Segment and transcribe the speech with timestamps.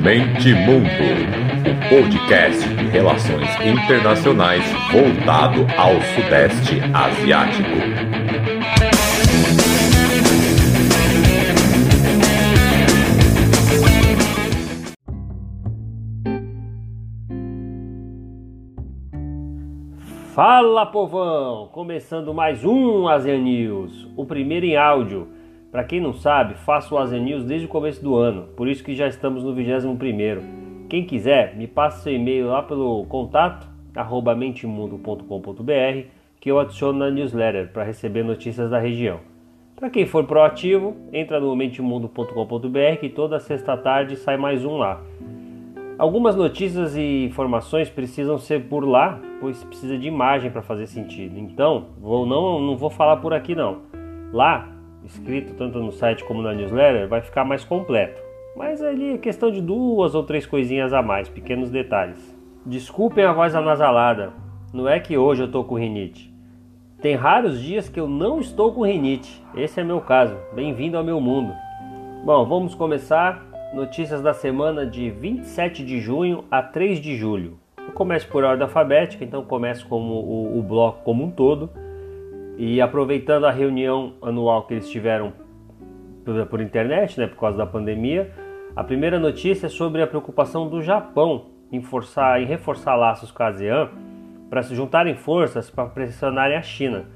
[0.00, 0.88] Mente Mundo,
[1.68, 7.68] o podcast de relações internacionais voltado ao Sudeste Asiático.
[20.34, 21.68] Fala povão!
[21.70, 25.41] Começando mais um ASEAN News, o primeiro em áudio.
[25.72, 28.84] Para quem não sabe, faço o ASEAN News desde o começo do ano, por isso
[28.84, 30.42] que já estamos no 21º.
[30.86, 36.06] Quem quiser, me passe seu e-mail lá pelo contato arroba mentemundo.com.br
[36.38, 39.20] que eu adiciono na newsletter para receber notícias da região.
[39.74, 45.00] Para quem for proativo, entra no mentemundo.com.br que toda sexta tarde sai mais um lá.
[45.98, 51.38] Algumas notícias e informações precisam ser por lá, pois precisa de imagem para fazer sentido.
[51.38, 53.82] Então, vou não, não vou falar por aqui não.
[54.32, 54.71] Lá,
[55.04, 58.20] escrito tanto no site como na newsletter, vai ficar mais completo.
[58.56, 62.36] Mas ali é questão de duas ou três coisinhas a mais, pequenos detalhes.
[62.64, 64.32] Desculpem a voz anasalada,
[64.72, 66.32] não é que hoje eu tô com rinite.
[67.00, 69.42] Tem raros dias que eu não estou com rinite.
[69.56, 70.36] Esse é meu caso.
[70.54, 71.52] Bem-vindo ao meu mundo.
[72.24, 77.58] Bom, vamos começar Notícias da semana de 27 de junho a 3 de julho.
[77.78, 81.70] Eu começo por ordem alfabética, então começo como o, o bloco como um todo.
[82.56, 85.32] E aproveitando a reunião anual que eles tiveram
[86.24, 88.30] por, por internet, né, por causa da pandemia,
[88.74, 93.42] a primeira notícia é sobre a preocupação do Japão em, forçar, em reforçar laços com
[93.42, 93.90] a ASEAN
[94.48, 97.06] para se juntarem forças para pressionarem a China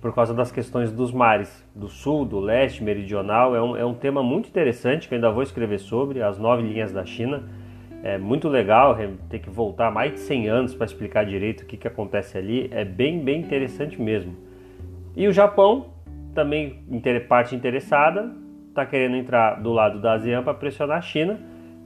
[0.00, 3.54] por causa das questões dos mares, do sul, do leste, meridional.
[3.54, 6.62] É um, é um tema muito interessante que eu ainda vou escrever sobre, as nove
[6.62, 7.42] linhas da China.
[8.02, 8.96] É muito legal
[9.28, 12.68] ter que voltar mais de 100 anos para explicar direito o que, que acontece ali.
[12.72, 14.34] É bem, bem interessante mesmo.
[15.20, 15.86] E o Japão,
[16.34, 16.82] também
[17.28, 18.32] parte interessada,
[18.68, 21.38] está querendo entrar do lado da ASEAN para pressionar a China,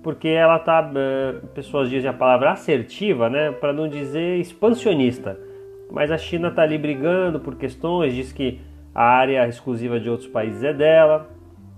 [0.03, 5.39] porque ela está, eh, pessoas dizem a palavra assertiva, né, para não dizer expansionista
[5.95, 8.61] mas a China está ali brigando por questões, diz que
[8.93, 11.29] a área exclusiva de outros países é dela.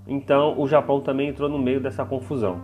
[0.06, 2.58] Então o Japão também entrou no meio dessa confusão.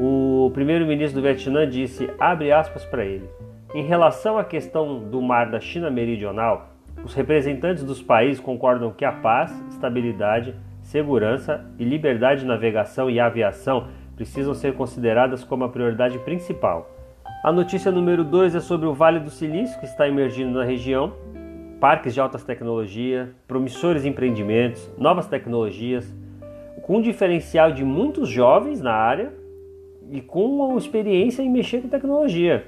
[0.00, 3.28] O primeiro-ministro do Vietnã disse, abre aspas para ele,
[3.72, 9.04] em relação à questão do mar da China Meridional, os representantes dos países concordam que
[9.04, 15.68] a paz, estabilidade, segurança e liberdade de navegação e aviação precisam ser consideradas como a
[15.68, 16.90] prioridade principal.
[17.42, 21.12] A notícia número 2 é sobre o Vale do Silício, que está emergindo na região,
[21.80, 26.14] parques de altas tecnologias, promissores empreendimentos, novas tecnologias,
[26.82, 29.32] com um diferencial de muitos jovens na área
[30.10, 32.66] e com uma experiência em mexer com tecnologia.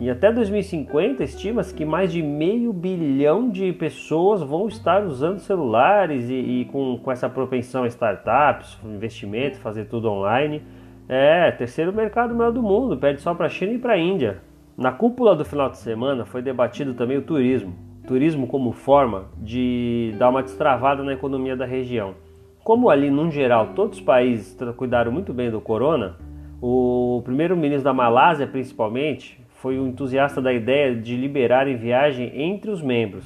[0.00, 6.30] E até 2050 estima-se que mais de meio bilhão de pessoas vão estar usando celulares
[6.30, 10.62] e, e com, com essa propensão a startups, investimento, fazer tudo online.
[11.08, 14.40] É, terceiro mercado maior do mundo, perde só para a China e para a Índia.
[14.76, 17.74] Na cúpula do final de semana foi debatido também o turismo.
[18.06, 22.14] Turismo como forma de dar uma destravada na economia da região.
[22.62, 26.16] Como ali, no geral, todos os países cuidaram muito bem do corona,
[26.62, 32.70] o primeiro-ministro da Malásia, principalmente, foi um entusiasta da ideia de liberar em viagem entre
[32.70, 33.24] os membros.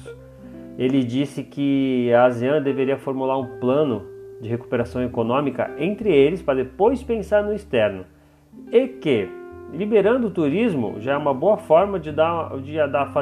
[0.77, 4.03] Ele disse que a ASEAN deveria formular um plano
[4.41, 8.05] de recuperação econômica entre eles para depois pensar no externo.
[8.71, 9.29] E que,
[9.71, 12.73] liberando o turismo, já é uma boa forma de, dar, de,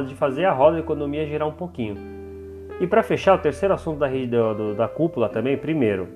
[0.08, 1.98] de fazer a roda da economia girar um pouquinho.
[2.80, 6.08] E para fechar, o terceiro assunto da, da, da cúpula também, primeiro,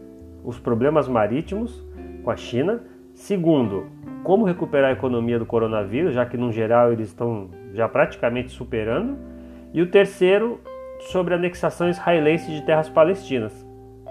[0.43, 1.83] os problemas marítimos
[2.23, 2.81] com a China.
[3.15, 3.87] Segundo,
[4.23, 9.17] como recuperar a economia do coronavírus, já que no geral eles estão já praticamente superando.
[9.73, 10.59] E o terceiro,
[10.99, 13.65] sobre a anexação israelense de terras palestinas.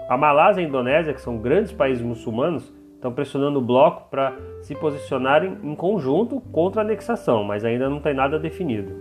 [0.09, 4.33] A Malásia e a Indonésia, que são grandes países muçulmanos, estão pressionando o bloco para
[4.61, 8.91] se posicionarem em conjunto contra a anexação, mas ainda não tem nada definido.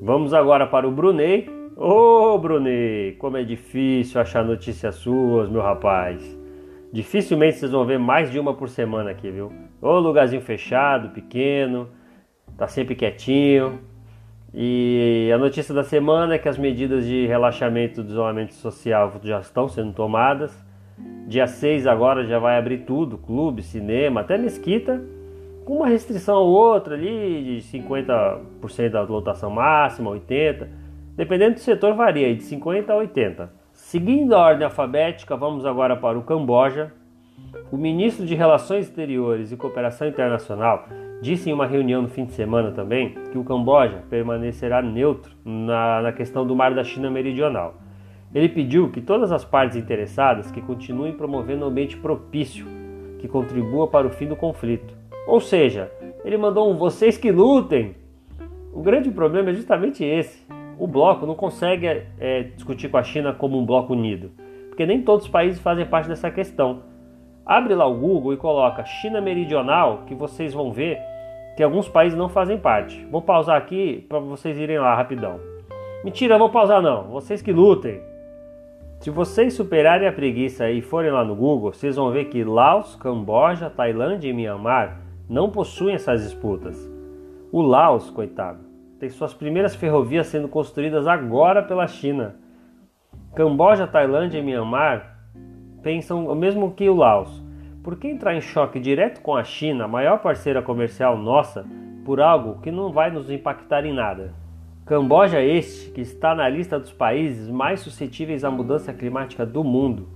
[0.00, 1.48] Vamos agora para o Brunei.
[1.76, 6.45] Ô oh, Brunei, como é difícil achar notícias suas, meu rapaz.
[6.92, 9.52] Dificilmente vocês vão ver mais de uma por semana aqui, viu?
[9.82, 11.88] Ô lugarzinho fechado, pequeno,
[12.56, 13.80] tá sempre quietinho.
[14.54, 19.40] E a notícia da semana é que as medidas de relaxamento do isolamento social já
[19.40, 20.64] estão sendo tomadas.
[21.26, 25.04] Dia 6 agora já vai abrir tudo, clube, cinema, até mesquita,
[25.64, 30.68] com uma restrição ou outra ali de 50% da lotação máxima, 80%.
[31.16, 33.50] Dependendo do setor varia de 50 a 80.
[33.86, 36.92] Seguindo a ordem alfabética, vamos agora para o Camboja.
[37.70, 40.88] O ministro de Relações Exteriores e Cooperação Internacional
[41.22, 46.02] Disse em uma reunião no fim de semana também que o Camboja permanecerá neutro na,
[46.02, 47.76] na questão do Mar da China Meridional.
[48.34, 52.66] Ele pediu que todas as partes interessadas que continuem promovendo um ambiente propício
[53.20, 54.92] que contribua para o fim do conflito.
[55.28, 55.92] Ou seja,
[56.24, 57.94] ele mandou um vocês que lutem.
[58.72, 60.44] O grande problema é justamente esse.
[60.78, 61.86] O bloco não consegue
[62.18, 64.30] é, discutir com a China como um bloco unido,
[64.68, 66.82] porque nem todos os países fazem parte dessa questão.
[67.44, 70.98] Abre lá o Google e coloca China Meridional, que vocês vão ver
[71.56, 73.02] que alguns países não fazem parte.
[73.06, 75.40] Vou pausar aqui para vocês irem lá rapidão.
[76.04, 77.04] Mentira, vou pausar não.
[77.04, 78.00] Vocês que lutem.
[79.00, 82.96] Se vocês superarem a preguiça e forem lá no Google, vocês vão ver que Laos,
[82.96, 86.76] Camboja, Tailândia e Myanmar não possuem essas disputas.
[87.52, 88.65] O Laos, coitado,
[88.98, 92.36] tem suas primeiras ferrovias sendo construídas agora pela China.
[93.34, 95.18] Camboja, Tailândia e Myanmar
[95.82, 97.44] pensam o mesmo que o Laos.
[97.82, 101.66] Por que entrar em choque direto com a China, a maior parceira comercial nossa,
[102.04, 104.32] por algo que não vai nos impactar em nada?
[104.86, 110.08] Camboja este que está na lista dos países mais suscetíveis à mudança climática do mundo.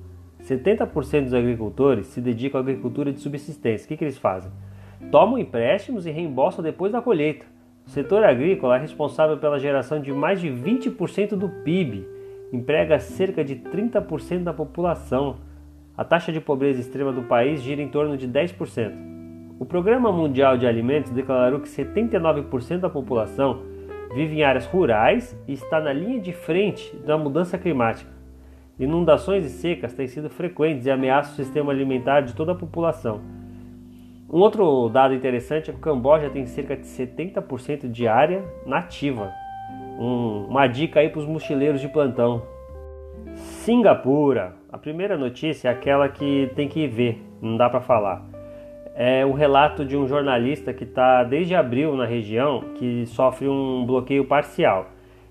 [0.43, 3.85] 70% dos agricultores se dedicam à agricultura de subsistência.
[3.85, 4.51] O que, que eles fazem?
[5.11, 7.45] Tomam empréstimos e reembolsam depois da colheita.
[7.87, 12.07] O setor agrícola é responsável pela geração de mais de 20% do PIB,
[12.53, 15.37] emprega cerca de 30% da população.
[15.97, 18.93] A taxa de pobreza extrema do país gira em torno de 10%.
[19.59, 23.63] O Programa Mundial de Alimentos declarou que 79% da população
[24.15, 28.11] vive em áreas rurais e está na linha de frente da mudança climática.
[28.79, 33.21] Inundações e secas têm sido frequentes e ameaçam o sistema alimentar de toda a população.
[34.33, 39.33] Um outro dado interessante é que o Camboja tem cerca de 70% de área nativa.
[39.99, 42.43] Um, uma dica aí para os mochileiros de plantão.
[43.35, 44.55] Singapura.
[44.71, 48.31] A primeira notícia é aquela que tem que ver, não dá para falar
[49.03, 53.87] é um relato de um jornalista que está desde abril na região que sofre um
[53.87, 54.91] bloqueio parcial.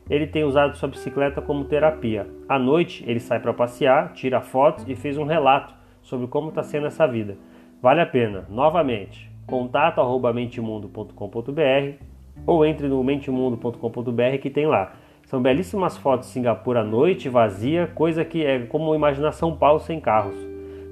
[0.09, 2.27] Ele tem usado sua bicicleta como terapia.
[2.47, 5.71] À noite, ele sai para passear, tira fotos e fez um relato
[6.01, 7.37] sobre como está sendo essa vida.
[7.81, 8.45] Vale a pena.
[8.49, 12.09] Novamente, contato@mentemundo.com.br
[12.45, 14.93] ou entre no mentemundo.com.br que tem lá.
[15.25, 19.79] São belíssimas fotos de Singapura à noite, vazia, coisa que é como imaginar São Paulo
[19.79, 20.35] sem carros.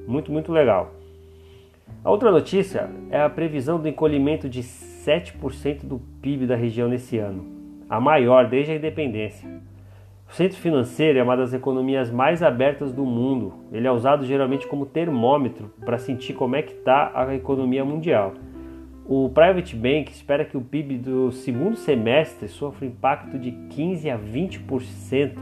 [0.07, 0.92] Muito, muito legal.
[2.04, 7.18] A outra notícia é a previsão do encolhimento de 7% do PIB da região nesse
[7.18, 7.45] ano,
[7.89, 9.50] a maior desde a independência.
[10.29, 13.53] O centro financeiro é uma das economias mais abertas do mundo.
[13.71, 18.33] Ele é usado geralmente como termômetro para sentir como é que está a economia mundial.
[19.06, 24.19] O Private Bank espera que o PIB do segundo semestre sofra impacto de 15 a
[24.19, 25.38] 20%.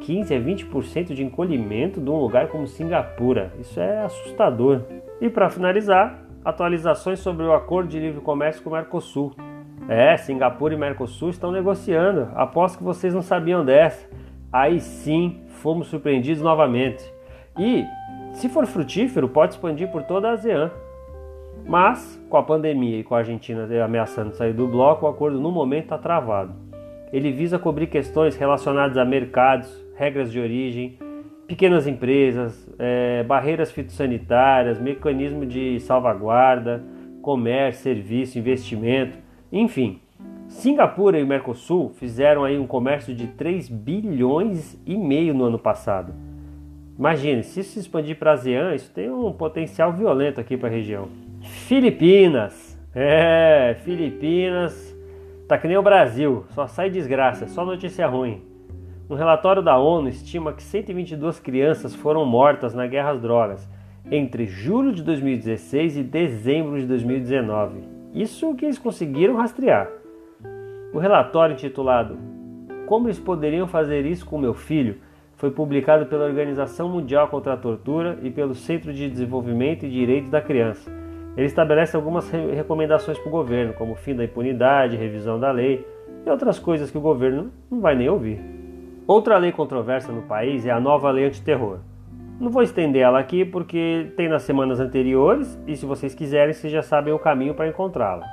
[0.00, 3.52] 15 a 20% de encolhimento de um lugar como Singapura.
[3.60, 4.82] Isso é assustador.
[5.20, 9.34] E para finalizar, atualizações sobre o acordo de livre comércio com o Mercosul.
[9.88, 12.28] É, Singapura e Mercosul estão negociando.
[12.34, 14.08] Aposto que vocês não sabiam dessa.
[14.52, 17.04] Aí sim, fomos surpreendidos novamente.
[17.58, 17.84] E,
[18.32, 20.70] se for frutífero, pode expandir por toda a ASEAN.
[21.66, 25.50] Mas, com a pandemia e com a Argentina ameaçando sair do bloco, o acordo no
[25.50, 26.52] momento está travado.
[27.12, 30.98] Ele visa cobrir questões relacionadas a mercados, regras de origem,
[31.46, 36.82] pequenas empresas, é, barreiras fitossanitárias, mecanismo de salvaguarda,
[37.22, 39.18] comércio, serviço, investimento,
[39.58, 40.00] enfim.
[40.48, 46.12] Singapura e Mercosul fizeram aí um comércio de 3 bilhões e meio no ano passado.
[46.98, 50.68] Imagine, se isso se expandir para a ASEAN, isso tem um potencial violento aqui para
[50.68, 51.08] a região.
[51.40, 52.78] Filipinas.
[52.94, 54.94] É, Filipinas.
[55.48, 58.42] Tá que nem o Brasil, só sai desgraça, só notícia ruim.
[59.10, 63.68] Um relatório da ONU estima que 122 crianças foram mortas na guerra às drogas
[64.10, 67.93] entre julho de 2016 e dezembro de 2019.
[68.14, 69.90] Isso que eles conseguiram rastrear.
[70.92, 72.16] O relatório intitulado
[72.86, 74.98] Como eles poderiam fazer isso com meu filho
[75.34, 80.30] foi publicado pela Organização Mundial contra a Tortura e pelo Centro de Desenvolvimento e Direitos
[80.30, 80.88] da Criança.
[81.36, 85.84] Ele estabelece algumas recomendações para o governo, como fim da impunidade, revisão da lei
[86.24, 88.40] e outras coisas que o governo não vai nem ouvir.
[89.08, 91.80] Outra lei controversa no país é a nova lei antiterror.
[92.40, 96.72] Não vou estender ela aqui porque tem nas semanas anteriores e se vocês quiserem, vocês
[96.72, 98.26] já sabem o caminho para encontrá-la.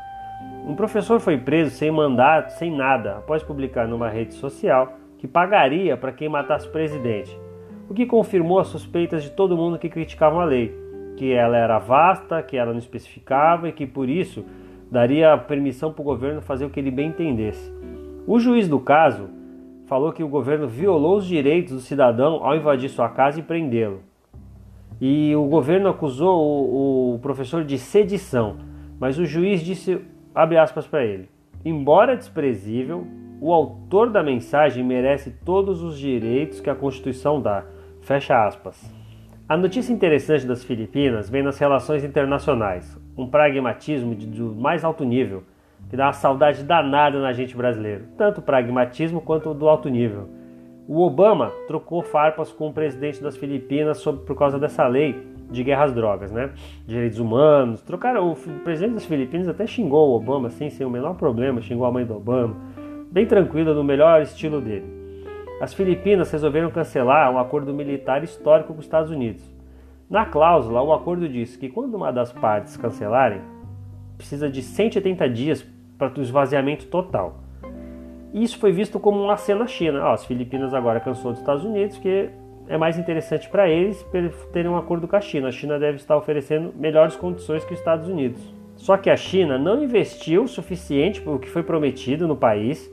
[0.65, 5.95] Um professor foi preso sem mandato, sem nada, após publicar numa rede social que pagaria
[5.95, 7.39] para quem matasse o presidente,
[7.87, 10.75] o que confirmou as suspeitas de todo mundo que criticavam a lei,
[11.15, 14.43] que ela era vasta, que ela não especificava e que por isso
[14.89, 17.71] daria permissão para o governo fazer o que ele bem entendesse.
[18.25, 19.29] O juiz do caso
[19.91, 23.99] falou que o governo violou os direitos do cidadão ao invadir sua casa e prendê-lo.
[25.01, 28.55] E o governo acusou o, o professor de sedição,
[28.97, 29.99] mas o juiz disse,
[30.33, 31.27] abre aspas para ele,
[31.65, 33.05] embora desprezível,
[33.41, 37.65] o autor da mensagem merece todos os direitos que a Constituição dá.
[37.99, 38.89] Fecha aspas.
[39.49, 45.43] A notícia interessante das Filipinas vem nas relações internacionais, um pragmatismo do mais alto nível,
[45.91, 50.27] que dá uma saudade danada na gente brasileiro, tanto o pragmatismo quanto do alto nível.
[50.87, 55.63] O Obama trocou farpas com o presidente das Filipinas sobre, por causa dessa lei de
[55.63, 56.49] guerra às drogas, né?
[56.87, 57.83] Direitos humanos.
[57.83, 61.85] Trocaram, o presidente das Filipinas até xingou o Obama, assim, sem o menor problema, xingou
[61.85, 62.55] a mãe do Obama,
[63.11, 65.01] bem tranquilo, no melhor estilo dele
[65.61, 69.43] as Filipinas resolveram cancelar um acordo militar histórico com os Estados Unidos.
[70.09, 73.41] Na cláusula, o acordo diz que quando uma das partes cancelarem,
[74.17, 75.63] precisa de 180 dias
[76.09, 77.41] para o esvaziamento total.
[78.33, 80.11] Isso foi visto como um aceno à China.
[80.11, 82.29] as Filipinas agora cansou dos Estados Unidos, que
[82.67, 84.01] é mais interessante para eles
[84.53, 85.49] terem um acordo com a China.
[85.49, 88.41] A China deve estar oferecendo melhores condições que os Estados Unidos.
[88.77, 92.89] Só que a China não investiu o suficiente para o que foi prometido no país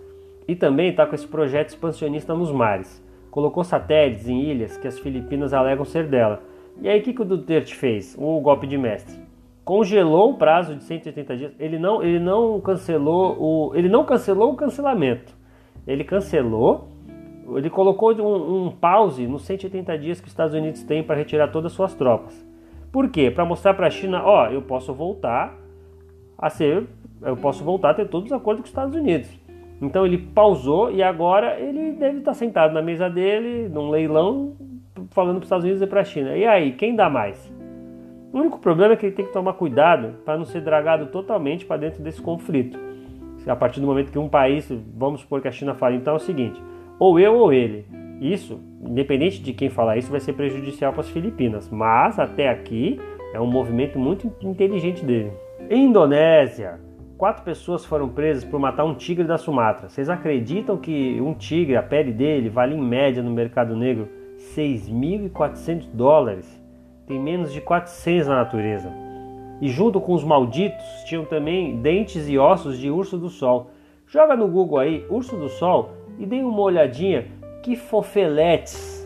[0.47, 3.03] e também está com esse projeto expansionista nos mares.
[3.31, 6.43] Colocou satélites em ilhas que as Filipinas alegam ser dela.
[6.81, 8.17] E aí o que, que o Duterte fez?
[8.19, 9.28] O golpe de mestre.
[9.69, 11.53] Congelou o prazo de 180 dias.
[11.61, 13.75] Ele não, ele não cancelou o.
[13.75, 15.37] Ele não cancelou o cancelamento.
[15.87, 16.89] Ele cancelou.
[17.55, 21.49] Ele colocou um, um pause nos 180 dias que os Estados Unidos têm para retirar
[21.49, 22.49] todas as suas tropas.
[22.91, 23.31] Por quê?
[23.31, 25.55] Para mostrar para a China, ó, eu posso voltar
[26.39, 26.87] a ser,
[27.21, 29.29] eu posso voltar a ter todos os acordos com os Estados Unidos.
[29.83, 34.57] Então ele pausou e agora ele deve estar sentado na mesa dele, num leilão,
[35.11, 36.35] falando para os Estados Unidos e para a China.
[36.35, 37.58] E aí, quem dá mais?
[38.33, 41.65] O único problema é que ele tem que tomar cuidado para não ser dragado totalmente
[41.65, 42.79] para dentro desse conflito.
[43.47, 46.17] A partir do momento que um país, vamos supor que a China fala, então é
[46.17, 46.63] o seguinte:
[46.99, 47.87] ou eu ou ele.
[48.21, 51.71] Isso, independente de quem falar isso, vai ser prejudicial para as Filipinas.
[51.71, 53.01] Mas até aqui
[53.33, 55.33] é um movimento muito inteligente dele.
[55.71, 56.81] Indonésia.
[57.17, 59.89] Quatro pessoas foram presas por matar um tigre da Sumatra.
[59.89, 64.09] Vocês acreditam que um tigre, a pele dele, vale em média no mercado negro
[64.57, 66.58] 6.400 dólares?
[67.09, 68.93] Tem menos de 400 na natureza.
[69.63, 73.71] E junto com os malditos tinham também dentes e ossos de urso do sol.
[74.07, 77.27] Joga no Google aí, urso do sol, e dê uma olhadinha.
[77.63, 78.99] Que fofeletes!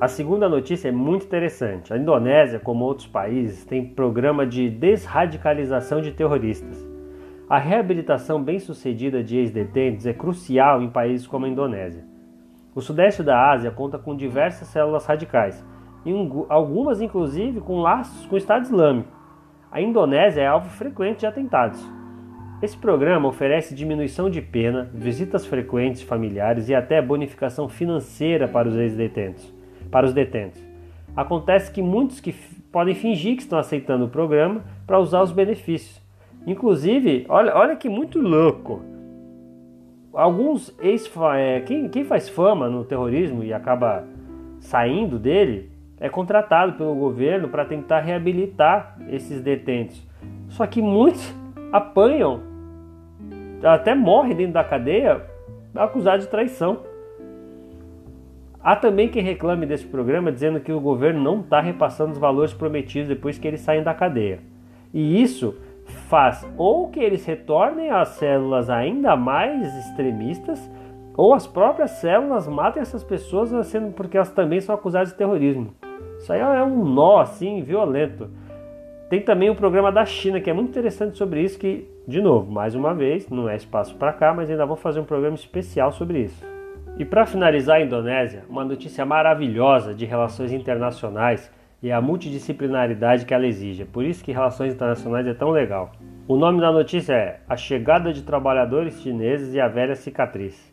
[0.00, 1.92] A segunda notícia é muito interessante.
[1.92, 6.88] A Indonésia, como outros países, tem programa de desradicalização de terroristas.
[7.48, 12.04] A reabilitação bem-sucedida de ex-detentos é crucial em países como a Indonésia.
[12.74, 15.62] O sudeste da Ásia conta com diversas células radicais,
[16.48, 19.08] algumas inclusive com laços com o Estado Islâmico.
[19.70, 21.80] A Indonésia é alvo frequente de atentados.
[22.62, 28.76] Esse programa oferece diminuição de pena, visitas frequentes familiares e até bonificação financeira para os
[28.76, 29.52] ex-detentos.
[29.90, 30.60] Para os detentos.
[31.16, 32.32] Acontece que muitos que
[32.70, 36.00] podem fingir que estão aceitando o programa para usar os benefícios
[36.46, 38.82] Inclusive, olha, olha que muito louco.
[40.12, 44.04] Alguns ex é, quem, quem faz fama no terrorismo e acaba
[44.58, 50.02] saindo dele é contratado pelo governo para tentar reabilitar esses detentos.
[50.48, 51.34] Só que muitos
[51.70, 52.40] apanham,
[53.62, 55.22] até morrem dentro da cadeia
[55.74, 56.80] acusados de traição.
[58.62, 62.52] Há também quem reclame desse programa dizendo que o governo não está repassando os valores
[62.52, 64.40] prometidos depois que eles saem da cadeia.
[64.92, 65.56] E isso
[66.08, 70.70] faz ou que eles retornem às células ainda mais extremistas,
[71.16, 75.74] ou as próprias células matem essas pessoas sendo porque elas também são acusadas de terrorismo.
[76.20, 78.28] Isso aí é um nó assim violento.
[79.08, 82.52] Tem também o programa da China que é muito interessante sobre isso que, de novo,
[82.52, 85.90] mais uma vez, não é espaço para cá, mas ainda vou fazer um programa especial
[85.90, 86.44] sobre isso.
[86.98, 91.50] E para finalizar a Indonésia, uma notícia maravilhosa de relações internacionais
[91.82, 93.86] e a multidisciplinaridade que ela exige.
[93.86, 95.90] Por isso que relações internacionais é tão legal.
[96.28, 100.70] O nome da notícia é A Chegada de Trabalhadores Chineses e a Velha Cicatriz.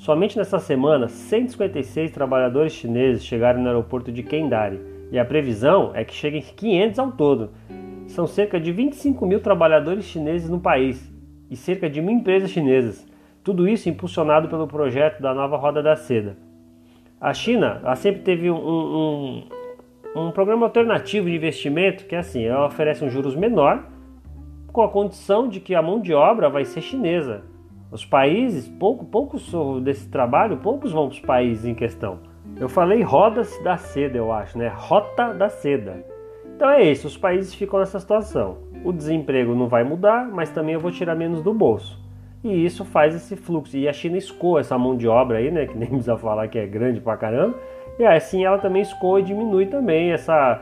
[0.00, 4.80] Somente nessa semana, 156 trabalhadores chineses chegaram no aeroporto de Kendari
[5.12, 7.50] e a previsão é que cheguem 500 ao todo.
[8.06, 11.12] São cerca de 25 mil trabalhadores chineses no país
[11.50, 13.06] e cerca de mil empresas chinesas.
[13.44, 16.38] Tudo isso impulsionado pelo projeto da nova Roda da Seda.
[17.20, 19.48] A China sempre teve um, um,
[20.16, 23.84] um programa alternativo de investimento que é assim, ela oferece um juros menor
[24.72, 27.50] com a condição de que a mão de obra vai ser chinesa.
[27.90, 32.18] Os países, pouco, poucos desse trabalho, poucos vão para os países em questão.
[32.58, 34.72] Eu falei rodas da seda, eu acho, né?
[34.74, 36.04] Rota da seda.
[36.54, 38.58] Então é isso, os países ficam nessa situação.
[38.84, 41.98] O desemprego não vai mudar, mas também eu vou tirar menos do bolso.
[42.44, 43.76] E isso faz esse fluxo.
[43.76, 45.66] E a China escoa essa mão de obra aí, né?
[45.66, 47.56] Que nem precisa falar que é grande pra caramba
[48.00, 50.58] e assim ela também escoa e diminui também essa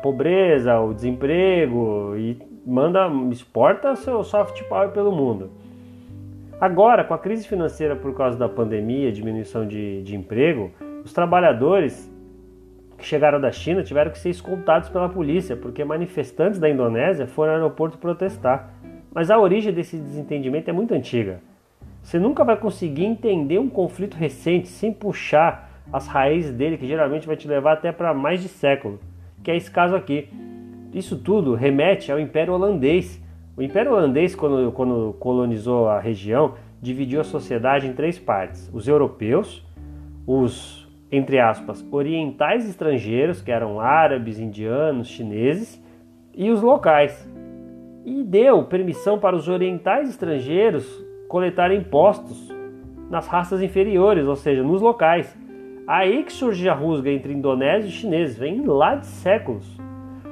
[0.00, 5.50] pobreza, o desemprego e manda exporta seu soft power pelo mundo.
[6.60, 10.72] Agora, com a crise financeira por causa da pandemia, diminuição de, de emprego,
[11.04, 12.12] os trabalhadores
[12.96, 17.52] que chegaram da China tiveram que ser escoltados pela polícia, porque manifestantes da Indonésia foram
[17.52, 18.74] ao aeroporto protestar.
[19.14, 21.40] Mas a origem desse desentendimento é muito antiga.
[22.02, 27.26] Você nunca vai conseguir entender um conflito recente sem puxar as raízes dele, que geralmente
[27.26, 28.98] vai te levar até para mais de século,
[29.44, 30.28] que é esse caso aqui.
[30.92, 33.22] Isso tudo remete ao Império Holandês.
[33.58, 38.86] O Império Holandês, quando, quando colonizou a região, dividiu a sociedade em três partes: os
[38.86, 39.66] europeus,
[40.24, 45.82] os entre aspas orientais estrangeiros, que eram árabes, indianos, chineses,
[46.32, 47.28] e os locais.
[48.04, 50.86] E deu permissão para os orientais estrangeiros
[51.26, 52.54] coletarem impostos
[53.10, 55.36] nas raças inferiores, ou seja, nos locais.
[55.84, 59.66] Aí que surge a rusga entre indonésios e chineses, vem lá de séculos.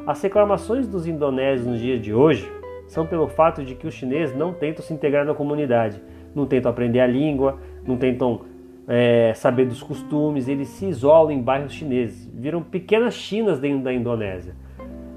[0.06, 2.55] As reclamações dos indonésios nos dias de hoje
[2.86, 6.00] são pelo fato de que os chineses não tentam se integrar na comunidade
[6.36, 8.42] não tentam aprender a língua, não tentam
[8.86, 13.92] é, saber dos costumes, eles se isolam em bairros chineses, viram pequenas Chinas dentro da
[13.92, 14.54] Indonésia.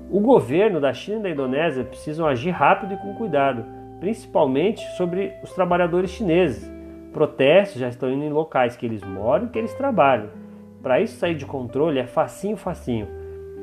[0.09, 3.63] O governo da China e da Indonésia precisam agir rápido e com cuidado,
[3.99, 6.71] principalmente sobre os trabalhadores chineses.
[7.11, 10.29] Protestos já estão indo em locais que eles moram e que eles trabalham.
[10.81, 13.07] Para isso sair de controle é facinho, facinho.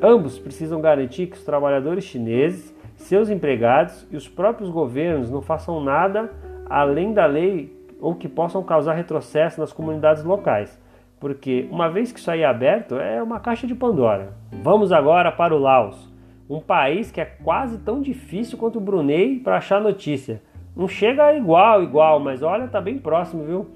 [0.01, 5.81] Ambos precisam garantir que os trabalhadores chineses, seus empregados e os próprios governos não façam
[5.81, 6.31] nada
[6.69, 10.81] além da lei ou que possam causar retrocesso nas comunidades locais,
[11.21, 14.35] porque uma vez que isso aí é aberto, é uma caixa de Pandora.
[14.63, 16.13] Vamos agora para o Laos,
[16.49, 20.43] um país que é quase tão difícil quanto o Brunei para achar notícia.
[20.75, 23.67] Não chega igual, igual, mas olha, tá bem próximo, viu?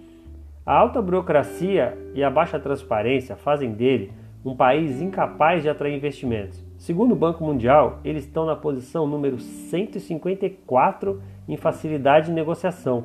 [0.67, 4.13] A alta burocracia e a baixa transparência fazem dele
[4.45, 6.70] um país incapaz de atrair investimentos.
[6.81, 13.05] Segundo o Banco Mundial, eles estão na posição número 154 em facilidade de negociação.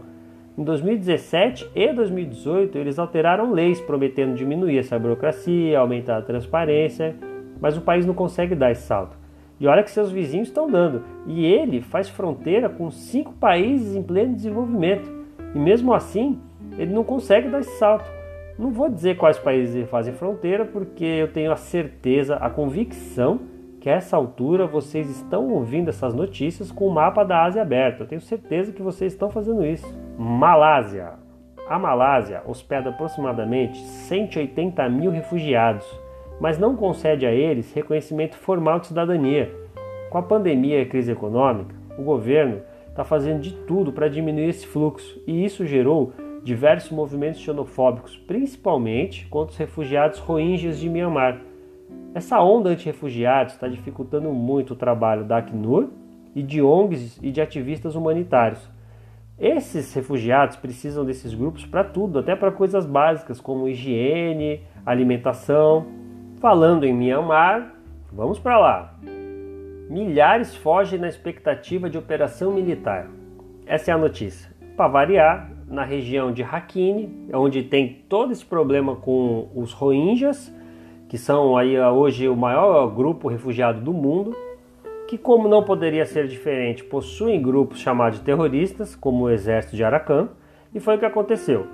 [0.58, 7.18] Em 2017 e 2018, eles alteraram leis prometendo diminuir essa burocracia, aumentar a transparência,
[7.60, 9.18] mas o país não consegue dar esse salto.
[9.60, 11.04] E olha que seus vizinhos estão dando.
[11.28, 15.12] E ele faz fronteira com cinco países em pleno desenvolvimento.
[15.54, 16.40] E mesmo assim,
[16.78, 18.10] ele não consegue dar esse salto.
[18.58, 23.54] Não vou dizer quais países fazem fronteira, porque eu tenho a certeza, a convicção
[23.86, 28.00] que a essa altura vocês estão ouvindo essas notícias com o mapa da Ásia aberto.
[28.00, 29.86] Eu tenho certeza que vocês estão fazendo isso.
[30.18, 31.12] Malásia.
[31.70, 35.86] A Malásia hospeda aproximadamente 180 mil refugiados,
[36.42, 39.54] mas não concede a eles reconhecimento formal de cidadania.
[40.10, 44.50] Com a pandemia e a crise econômica, o governo está fazendo de tudo para diminuir
[44.50, 46.12] esse fluxo e isso gerou
[46.44, 51.40] diversos movimentos xenofóbicos, principalmente contra os refugiados rohingyas de Myanmar
[52.16, 55.90] essa onda anti-refugiados está dificultando muito o trabalho da Acnur
[56.34, 58.70] e de ONGs e de ativistas humanitários.
[59.38, 65.88] Esses refugiados precisam desses grupos para tudo, até para coisas básicas como higiene, alimentação.
[66.40, 67.74] Falando em Myanmar,
[68.14, 68.98] vamos para lá.
[69.90, 73.10] Milhares fogem na expectativa de operação militar.
[73.66, 74.50] Essa é a notícia.
[74.78, 80.56] Para variar, na região de Rakhine, onde tem todo esse problema com os Rohingyas,
[81.08, 84.36] que são aí ah, hoje o maior grupo refugiado do mundo,
[85.08, 90.30] que como não poderia ser diferente, possuem grupos chamados terroristas, como o exército de Arakan,
[90.74, 91.68] e foi o que aconteceu.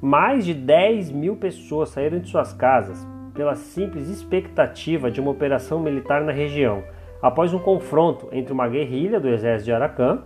[0.00, 5.80] Mais de 10 mil pessoas saíram de suas casas pela simples expectativa de uma operação
[5.80, 6.84] militar na região,
[7.20, 10.22] após um confronto entre uma guerrilha do exército de Arakan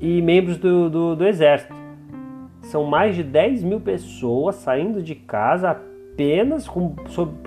[0.00, 1.74] e membros do, do, do exército.
[2.62, 5.80] São mais de 10 mil pessoas saindo de casa
[6.14, 6.90] apenas com,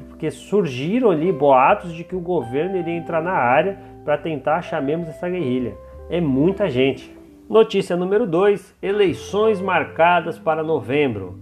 [0.10, 4.82] porque surgiram ali boatos de que o governo iria entrar na área para tentar achar
[4.82, 5.76] membros dessa guerrilha.
[6.10, 7.16] É muita gente.
[7.50, 11.40] Notícia número 2: eleições marcadas para novembro.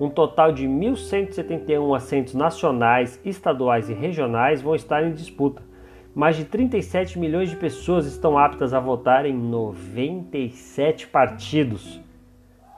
[0.00, 5.62] Um total de 1.171 assentos nacionais, estaduais e regionais vão estar em disputa.
[6.14, 12.00] Mais de 37 milhões de pessoas estão aptas a votar em 97 partidos.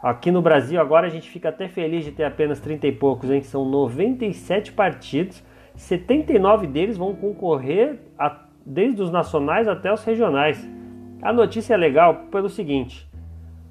[0.07, 3.29] Aqui no Brasil agora a gente fica até feliz de ter apenas 30 e poucos,
[3.29, 3.43] hein?
[3.43, 5.43] São 97 partidos,
[5.75, 10.65] 79 deles vão concorrer a, desde os nacionais até os regionais.
[11.21, 13.11] A notícia é legal pelo seguinte: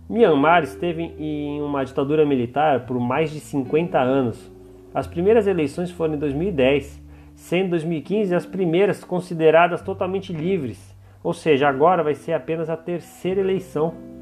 [0.09, 4.51] Myanmar esteve em uma ditadura militar por mais de 50 anos.
[4.93, 7.01] As primeiras eleições foram em 2010,
[7.33, 10.93] sendo 2015 as primeiras consideradas totalmente livres.
[11.23, 14.14] Ou seja, agora vai ser apenas a terceira eleição.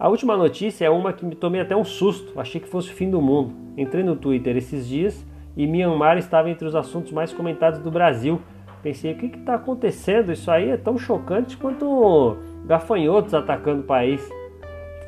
[0.00, 2.94] A última notícia é uma que me tomei até um susto, achei que fosse o
[2.94, 3.52] fim do mundo.
[3.76, 8.40] Entrei no Twitter esses dias e Myanmar estava entre os assuntos mais comentados do Brasil.
[8.80, 10.30] Pensei, o que está acontecendo?
[10.30, 14.24] Isso aí é tão chocante quanto gafanhotos atacando o país.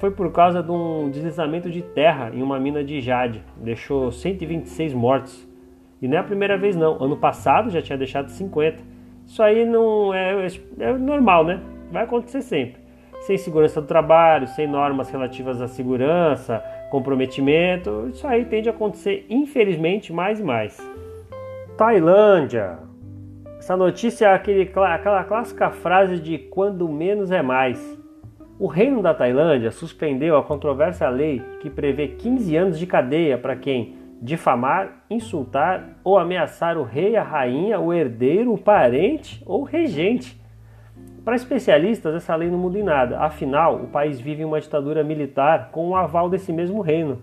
[0.01, 4.93] Foi por causa de um deslizamento de terra em uma mina de Jade, deixou 126
[4.93, 5.49] mortos.
[6.03, 7.01] E não é a primeira vez não.
[7.01, 8.83] Ano passado já tinha deixado 50.
[9.25, 10.49] Isso aí não é,
[10.81, 11.61] é normal, né?
[11.93, 12.80] Vai acontecer sempre.
[13.21, 19.27] Sem segurança do trabalho, sem normas relativas à segurança, comprometimento, isso aí tende a acontecer,
[19.29, 20.79] infelizmente, mais e mais.
[21.77, 22.79] Tailândia.
[23.59, 27.99] Essa notícia é aquele, aquela clássica frase de quando menos é mais.
[28.59, 33.55] O reino da Tailândia suspendeu a controversa lei que prevê 15 anos de cadeia para
[33.55, 40.40] quem difamar, insultar ou ameaçar o rei, a rainha, o herdeiro, o parente ou regente.
[41.25, 45.69] Para especialistas, essa lei não muda em nada, afinal, o país vive uma ditadura militar
[45.71, 47.19] com o aval desse mesmo reino.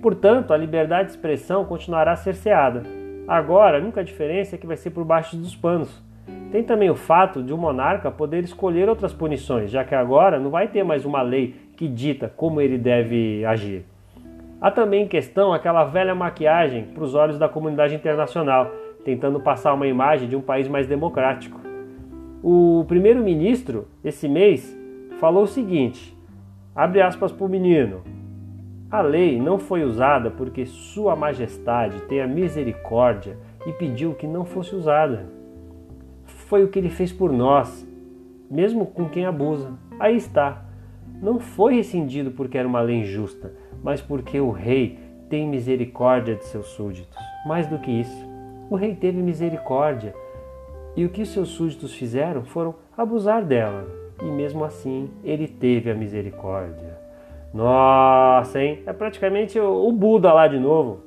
[0.00, 2.84] Portanto, a liberdade de expressão continuará cerceada.
[3.26, 6.02] Agora, a única diferença é que vai ser por baixo dos panos.
[6.52, 10.38] Tem também o fato de o um monarca poder escolher outras punições, já que agora
[10.38, 13.84] não vai ter mais uma lei que dita como ele deve agir.
[14.60, 18.70] Há também em questão aquela velha maquiagem para os olhos da comunidade internacional,
[19.04, 21.61] tentando passar uma imagem de um país mais democrático.
[22.42, 24.76] O primeiro-ministro, esse mês,
[25.20, 26.16] falou o seguinte:
[26.74, 28.02] abre aspas para o menino.
[28.90, 34.44] A lei não foi usada porque Sua Majestade tem a misericórdia e pediu que não
[34.44, 35.26] fosse usada.
[36.24, 37.88] Foi o que ele fez por nós,
[38.50, 39.78] mesmo com quem abusa.
[40.00, 40.64] Aí está.
[41.22, 44.98] Não foi rescindido porque era uma lei injusta, mas porque o rei
[45.30, 47.16] tem misericórdia de seus súditos.
[47.46, 48.26] Mais do que isso,
[48.68, 50.12] o rei teve misericórdia
[50.96, 53.86] e o que seus súditos fizeram foram abusar dela,
[54.20, 57.00] e mesmo assim ele teve a misericórdia.
[57.52, 58.82] Nossa, hein?
[58.86, 61.00] É praticamente o Buda lá de novo.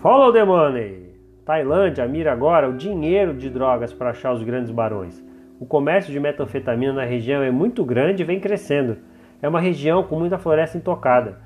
[0.00, 1.04] Follow the money!
[1.44, 5.22] Tailândia mira agora o dinheiro de drogas para achar os grandes barões.
[5.60, 8.96] O comércio de metanfetamina na região é muito grande e vem crescendo.
[9.42, 11.38] É uma região com muita floresta intocada.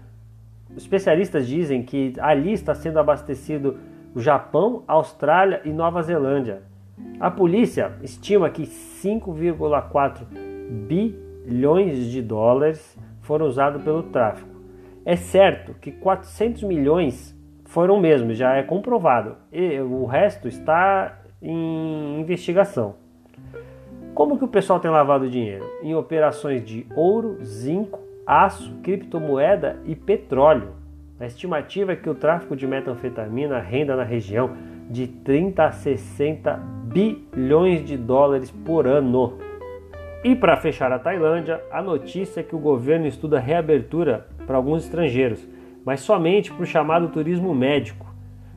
[0.76, 3.78] Especialistas dizem que ali está sendo abastecido
[4.14, 6.62] o Japão, Austrália e Nova Zelândia.
[7.20, 10.24] A polícia estima que 5,4
[10.86, 14.48] bilhões de dólares foram usados pelo tráfico.
[15.04, 22.20] É certo que 400 milhões foram mesmo, já é comprovado, e o resto está em
[22.20, 22.94] investigação.
[24.14, 25.64] Como que o pessoal tem lavado dinheiro?
[25.82, 30.70] Em operações de ouro, zinco, aço, criptomoeda e petróleo.
[31.20, 34.50] A estimativa é que o tráfico de metanfetamina renda na região
[34.90, 39.34] de 30 a 60 bilhões de dólares por ano.
[40.24, 44.84] E para fechar a Tailândia, a notícia é que o governo estuda reabertura para alguns
[44.84, 45.46] estrangeiros,
[45.84, 48.06] mas somente para o chamado turismo médico.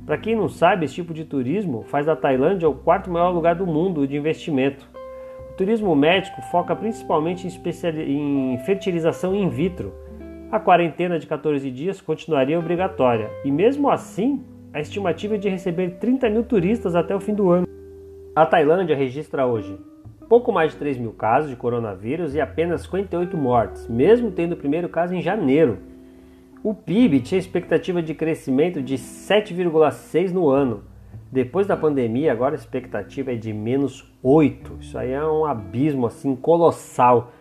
[0.06, 3.54] Para quem não sabe, esse tipo de turismo faz da Tailândia o quarto maior lugar
[3.54, 4.88] do mundo de investimento.
[5.52, 9.94] O turismo médico foca principalmente em, em fertilização in vitro.
[10.52, 15.98] A quarentena de 14 dias continuaria obrigatória e, mesmo assim, a estimativa é de receber
[16.00, 17.71] 30 mil turistas até o fim do ano.
[18.34, 19.78] A Tailândia registra hoje
[20.30, 24.58] pouco mais de 3 mil casos de coronavírus e apenas 58 mortes, mesmo tendo o
[24.58, 25.80] primeiro caso em janeiro.
[26.64, 30.84] O PIB tinha expectativa de crescimento de 7,6 no ano,
[31.30, 34.78] depois da pandemia, agora a expectativa é de menos 8.
[34.80, 37.34] Isso aí é um abismo assim colossal.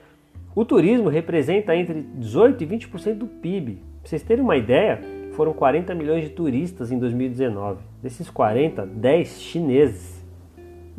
[0.56, 3.74] O turismo representa entre 18 e 20% do PIB.
[3.74, 5.00] Pra vocês terem uma ideia,
[5.34, 7.80] foram 40 milhões de turistas em 2019.
[8.02, 10.19] Desses 40, 10 chineses.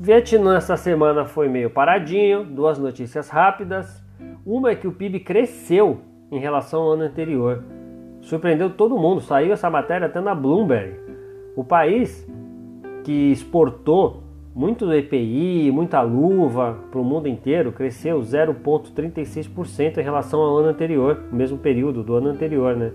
[0.04, 4.04] Vietnã essa semana foi meio paradinho, duas notícias rápidas.
[4.44, 7.64] Uma é que o PIB cresceu em relação ao ano anterior.
[8.20, 10.96] Surpreendeu todo mundo, saiu essa matéria até na Bloomberg.
[11.56, 12.28] O país
[13.04, 14.24] que exportou
[14.56, 21.26] muito EPI, muita luva para o mundo inteiro, cresceu 0,36% em relação ao ano anterior,
[21.32, 22.76] o mesmo período do ano anterior.
[22.76, 22.92] Né?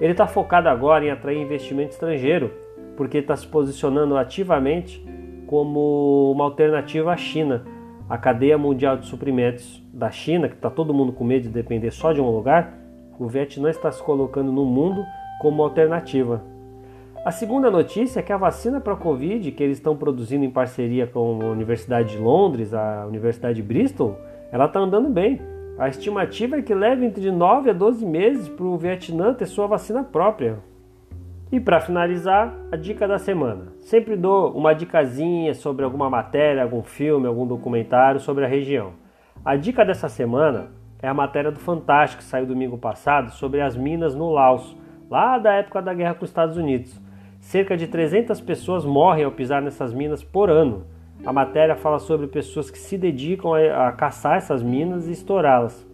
[0.00, 2.50] Ele está focado agora em atrair investimento estrangeiro,
[2.96, 5.04] porque está se posicionando ativamente
[5.46, 7.64] como uma alternativa à China.
[8.08, 11.90] A cadeia mundial de suprimentos da China, que está todo mundo com medo de depender
[11.90, 12.78] só de um lugar,
[13.18, 15.04] o Vietnã está se colocando no mundo
[15.40, 16.42] como alternativa.
[17.24, 20.50] A segunda notícia é que a vacina para a Covid, que eles estão produzindo em
[20.50, 24.16] parceria com a Universidade de Londres, a Universidade de Bristol,
[24.52, 25.40] ela está andando bem.
[25.76, 29.66] A estimativa é que leve entre 9 a 12 meses para o Vietnã ter sua
[29.66, 30.58] vacina própria.
[31.50, 33.68] E para finalizar, a dica da semana.
[33.78, 38.94] Sempre dou uma dicasinha sobre alguma matéria, algum filme, algum documentário sobre a região.
[39.44, 43.76] A dica dessa semana é a matéria do Fantástico que saiu domingo passado sobre as
[43.76, 44.76] minas no Laos,
[45.08, 47.00] lá da época da guerra com os Estados Unidos.
[47.38, 50.84] Cerca de 300 pessoas morrem ao pisar nessas minas por ano.
[51.24, 55.86] A matéria fala sobre pessoas que se dedicam a, a caçar essas minas e estourá-las.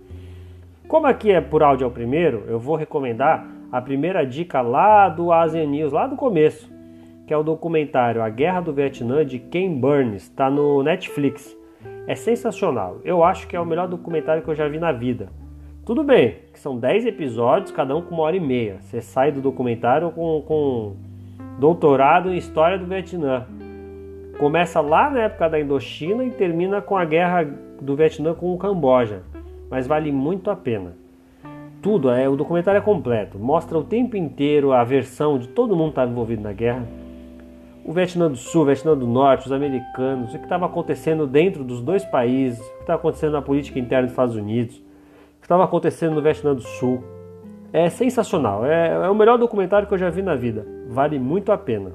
[0.89, 5.33] Como aqui é por áudio ao primeiro, eu vou recomendar a primeira dica lá do
[5.33, 6.71] Asian News, lá do começo.
[7.27, 11.57] que é o documentário A Guerra do Vietnã de Ken Burns, está no Netflix.
[12.07, 13.01] É sensacional.
[13.05, 15.29] Eu acho que é o melhor documentário que eu já vi na vida.
[15.87, 18.77] Tudo bem, que são 10 episódios, cada um com uma hora e meia.
[18.81, 20.97] Você sai do documentário com, com
[21.59, 23.47] doutorado em História do Vietnã.
[24.39, 27.45] Começa lá na época da Indochina e termina com a guerra
[27.81, 29.23] do Vietnã com o Camboja.
[29.71, 31.02] Mas vale muito a pena.
[31.83, 33.41] Tudo, é, o documentário é completo.
[33.41, 36.87] Mostra o tempo inteiro a versão de todo mundo que estava envolvido na guerra.
[37.85, 41.65] O Vietnã do Sul, o Vietnã do Norte, os americanos, o que estava acontecendo dentro
[41.65, 45.47] dos dois países, o que estava acontecendo na política interna dos Estados Unidos, o que
[45.47, 47.03] estava acontecendo no Vietnã do Sul.
[47.73, 50.65] É sensacional, é, é o melhor documentário que eu já vi na vida.
[50.89, 51.91] Vale muito a pena.